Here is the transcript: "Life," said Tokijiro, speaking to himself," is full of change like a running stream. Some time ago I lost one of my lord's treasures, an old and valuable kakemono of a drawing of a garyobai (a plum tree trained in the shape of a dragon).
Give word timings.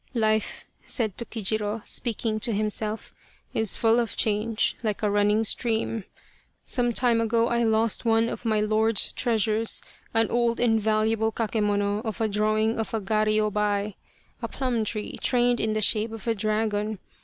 "Life," 0.25 0.65
said 0.83 1.15
Tokijiro, 1.15 1.83
speaking 1.85 2.39
to 2.39 2.53
himself," 2.53 3.13
is 3.61 3.75
full 3.75 3.99
of 3.99 4.15
change 4.17 4.75
like 4.81 5.03
a 5.03 5.11
running 5.11 5.43
stream. 5.43 6.05
Some 6.65 6.91
time 6.91 7.21
ago 7.21 7.49
I 7.49 7.61
lost 7.61 8.03
one 8.03 8.27
of 8.27 8.43
my 8.43 8.61
lord's 8.61 9.11
treasures, 9.11 9.83
an 10.11 10.31
old 10.31 10.59
and 10.59 10.81
valuable 10.81 11.31
kakemono 11.31 12.03
of 12.03 12.19
a 12.19 12.27
drawing 12.27 12.79
of 12.79 12.95
a 12.95 12.99
garyobai 12.99 13.93
(a 14.41 14.47
plum 14.47 14.83
tree 14.83 15.19
trained 15.21 15.59
in 15.59 15.73
the 15.73 15.81
shape 15.81 16.11
of 16.13 16.25
a 16.27 16.33
dragon). 16.33 16.97